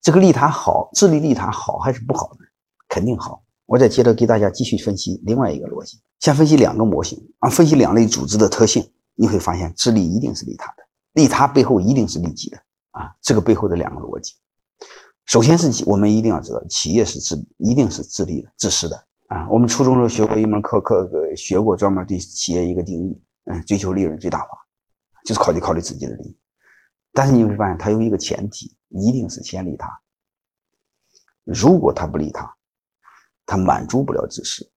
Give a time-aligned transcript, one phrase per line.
[0.00, 2.46] 这个利他好，自利利他好还是不好呢？
[2.88, 3.42] 肯定好。
[3.66, 8.84] 我再接着给大家继续分析另外一个逻辑，先分析两个模型啊，分析两类组织的特性，
[9.14, 10.82] 你会发现自利一定是利他的，
[11.12, 12.56] 利他背后一定是利己的
[12.90, 13.14] 啊。
[13.22, 14.34] 这个背后的两个逻辑，
[15.26, 18.96] 首先是我们一定要知道，企业是自一定是自利的、自私的
[19.28, 19.46] 啊。
[19.48, 24.48] 我们初中时候学过一门课，课学过专门对企业一个定义，嗯，追求利润最大化，
[25.24, 26.36] 就是考虑考虑自己的利益。
[27.12, 29.88] 但是你会发现，它有一个前提，一定是先利他。
[31.44, 32.54] 如果他不利他，
[33.46, 34.70] 他满足不了自私，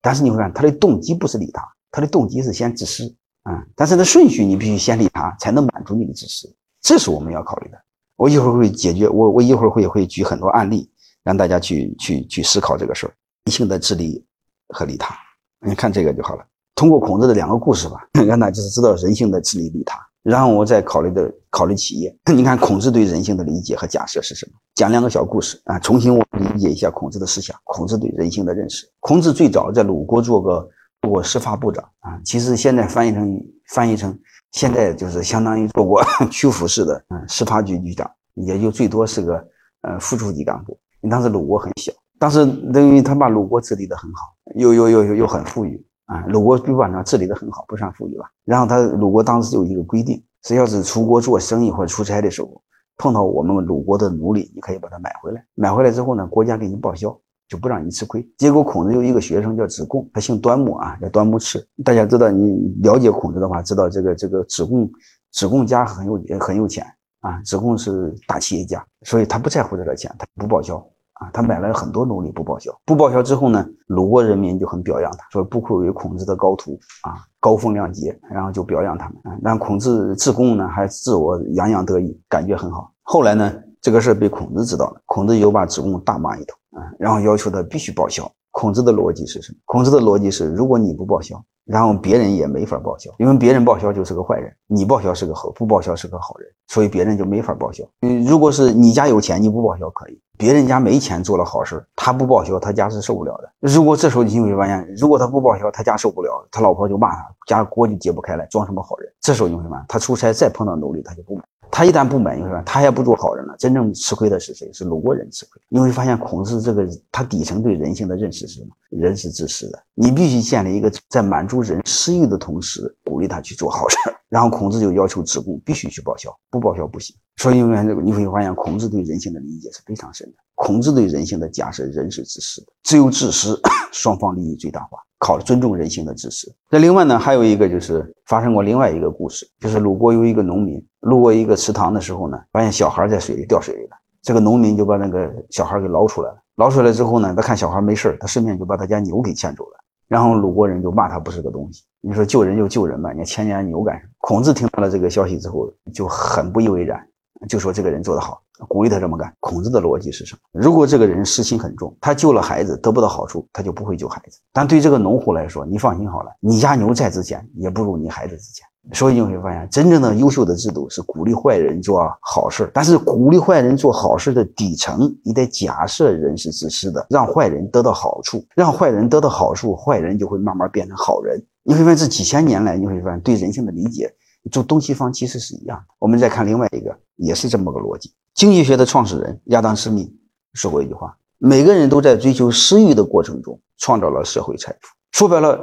[0.00, 3.64] 但是你会看他的动机不是利他，他的动机是先自私啊。
[3.74, 7.82] 但是那顺序你必须先利他，才能满足你的自私，这是我们要考虑的。
[8.16, 10.90] 我一会儿会解决，我我一会儿会会举很多案例，
[11.22, 14.26] 让大家去去去思考这个事儿，人性的自利
[14.68, 15.16] 和利他。
[15.60, 16.44] 你看这个就好了，
[16.74, 20.07] 通过孔子的两个故事吧， 让大家就是知道人性的自利利他。
[20.28, 24.52] 然后我再考虑的考虑企业， 你看孔子对人性的理解和假设是什么？
[24.74, 28.86] 讲两个小故事啊，重新我理解一下孔子的思想，孔子对人性的认识。
[29.00, 30.68] 孔子最早在鲁国做个
[31.00, 34.16] 做过司法部长啊，其实现在翻译成翻译成
[34.52, 39.42] 现在就是相当于做过曲阜市的嗯司法局局长，也就最多是个
[39.80, 40.78] 呃副处级干部。
[41.08, 45.82] 当时鲁国很小，当时等于他把鲁国治理的很好，又又又又又很富裕。
[46.08, 48.24] 啊，鲁国基本上治理的很好，不算富裕吧。
[48.46, 52.62] 然后他鲁国当时有一个规定，只要是出国做生意或者出差的时候，
[52.96, 55.44] 碰到我们鲁国的奴隶，你可以把它买回来。
[55.54, 57.16] 买回来之后呢，国家给你报销，
[57.48, 58.28] 就不让你吃亏。
[58.36, 61.66] 结果孔子有一个学生叫子贡，他姓端木啊，叫端木赐。
[61.84, 64.90] 大家知道，你了解孔子的话，知道这个这个子贡，
[65.32, 66.84] 子贡家很有很有钱
[67.20, 70.84] 啊，子贡是大企业家，所以他不在乎这点钱，他不报销。
[71.18, 82.92] 啊，他买了很多奴隶不报销，不报销之后呢，鲁国人民就很表扬他，说不愧为孔子的高徒啊，高风亮节，然后就表扬他们啊，让孔子自贡呢还自我洋洋得意，感觉很好。
[83.02, 88.30] 后来呢，这个事被孔子知道了，孔子又把子贡大骂一通啊，然后要求他必须报销。
[88.50, 89.58] 孔子的逻辑是什么？
[89.66, 91.40] 孔子的逻辑是，如果你不报销。
[91.68, 97.84] 然后别人也没法报销，因为别人报销就是个坏人，你报销是个好，不报销是个好人，所以别人就没法报销。
[98.00, 103.52] 嗯，如果是你家有钱，你不报销可以；别人家没钱做了好事，他不报销，他家是受不了的。
[103.60, 109.12] 如果这时候你就会发现，如果他不报销，他家受不了，他老婆就骂他，家锅就揭不开了，装什么好人？
[109.20, 111.42] 这时候你会发现，他出差再碰到奴隶，他就不买。
[111.70, 113.54] 他一旦不买，你会发现他也不做好人了。
[113.58, 114.70] 真正吃亏的是谁？
[114.72, 115.60] 是鲁国人吃亏。
[115.68, 118.68] 你会发现，孔子这个他底层对人性的认识是什么？
[118.90, 123.96] 人是自私的，你必须建立一个在满足人私欲的同时，鼓励他去做好事。
[124.28, 127.16] 然后孔子就要求子贡必须去报销，不报销不行。
[127.36, 130.34] 所以，这个你会发现，孔子对人性的理解是非常深的。
[130.54, 133.58] 孔子对人性的假设，人是自私的，只有自私，
[133.92, 134.98] 双方利益最大化。
[135.20, 136.48] 考尊重人性的知识。
[136.70, 143.96] 那另外呢，还有一个就是发生过另外一个故事，就是鲁国有一个农民路过一个池塘的时候呢，发现小孩在水里掉水里了。
[144.22, 146.36] 这个农民就把那个小孩给捞出来了。
[146.54, 149.78] 捞出来之后呢，他看小孩没事他顺便就把他家牛给牵走了。
[150.06, 151.82] 然后鲁国人就骂他不是个东西。
[152.00, 154.10] 你说救人就救人吧，你牵人家牛干什么？
[154.18, 157.04] 孔子听到了这个消息之后就很不以为然，
[157.46, 158.40] 就说这个人做得好。
[158.66, 159.32] 鼓励他这么干。
[159.38, 160.40] 孔子的逻辑是什么？
[160.60, 164.40] 如果这个人私心很重，他救了孩子得不到好处，他就不会救孩子。
[164.52, 168.66] 但对这个农户来说，你放心好了，你家牛再值钱，也不如你孩子值钱。
[168.94, 172.68] 所以你会发现，真正的优秀的制度是鼓励坏人做好事。
[172.74, 181.40] 但是鼓励坏人做好事的底层，你得假设人是自私的，让坏人得到好处，让坏人得到好处，坏人就会慢慢变成好人。
[181.62, 184.10] 你会发现，这几千年来，你会发现对人性的理解，
[184.48, 185.84] 就东西方其实是一样的。
[185.98, 188.12] 我们再看另外一个，也是这么个逻辑。
[188.34, 190.12] 经济学的创始人亚当·斯密
[190.54, 195.58] 说过一句话：“每个人都在追求私欲的过程中创造了社会财富。”说白了，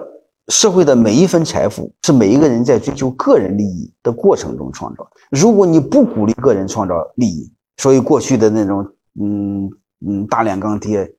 [0.50, 5.08] 社会的每一分财富是每一个人在追求个人利益的过程中创造。
[5.32, 8.86] 如果你不鼓励个人创造利益，所以过去的那种
[9.20, 9.70] 嗯
[10.06, 11.10] 嗯大炼钢铁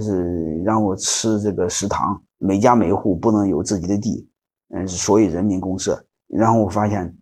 [0.00, 4.26] 是让我吃这个食堂，每家每户不能有自己的地，
[4.74, 6.02] 嗯，所以人民公社。
[6.32, 7.16] 然后我发现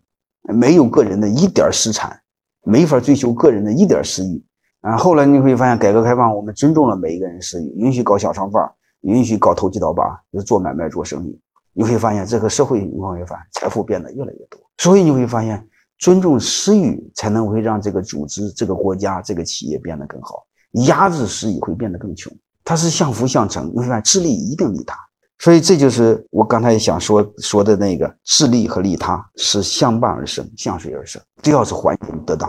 [0.45, 2.19] 没有个人的一点私产。
[2.63, 4.45] 没法追求个人的一点私欲
[4.83, 4.95] 啊！
[4.95, 8.63] 后来你会发现，改革开放，我们尊重了每一个人私欲，允许搞小商贩，
[9.01, 11.41] 允许搞投机倒把，就做买卖做生意。
[11.73, 14.61] 你会发现，这个社会你会发现财富变得越来越多。
[14.77, 15.67] 所以你会发现，
[15.99, 20.45] 尊重私欲才能会让这个组织、这个国家、这个企业变得更好。
[20.87, 22.31] 压制私欲会变得更穷。
[22.63, 23.73] 它是相辅相成。
[23.73, 24.95] 你会发现，自利一定利他。
[25.41, 32.49] 所以这就是我刚才想说说的那个自利和利他是相伴而生，相随而生，只要是环境得当。